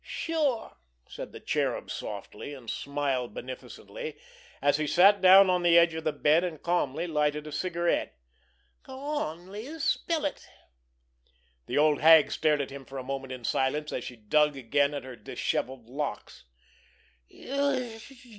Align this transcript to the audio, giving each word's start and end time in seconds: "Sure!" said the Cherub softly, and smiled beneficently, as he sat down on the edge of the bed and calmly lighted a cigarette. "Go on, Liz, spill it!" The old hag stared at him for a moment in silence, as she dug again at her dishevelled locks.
"Sure!" 0.03 0.77
said 1.07 1.31
the 1.31 1.39
Cherub 1.39 1.91
softly, 1.91 2.55
and 2.55 2.71
smiled 2.71 3.35
beneficently, 3.35 4.17
as 4.59 4.77
he 4.77 4.87
sat 4.87 5.21
down 5.21 5.47
on 5.47 5.61
the 5.61 5.77
edge 5.77 5.93
of 5.93 6.03
the 6.05 6.11
bed 6.11 6.43
and 6.43 6.63
calmly 6.63 7.05
lighted 7.05 7.45
a 7.45 7.51
cigarette. 7.51 8.17
"Go 8.81 8.97
on, 8.99 9.51
Liz, 9.51 9.83
spill 9.83 10.25
it!" 10.25 10.47
The 11.67 11.77
old 11.77 12.01
hag 12.01 12.31
stared 12.31 12.61
at 12.61 12.71
him 12.71 12.83
for 12.83 12.97
a 12.97 13.03
moment 13.03 13.31
in 13.31 13.43
silence, 13.43 13.93
as 13.93 14.03
she 14.03 14.15
dug 14.15 14.57
again 14.57 14.95
at 14.95 15.03
her 15.03 15.15
dishevelled 15.15 15.87
locks. 15.87 16.45